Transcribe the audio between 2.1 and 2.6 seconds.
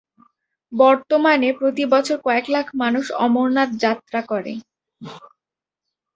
কয়েক